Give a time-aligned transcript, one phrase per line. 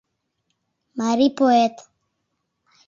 [0.97, 1.75] МАРИЙ ПОЭТ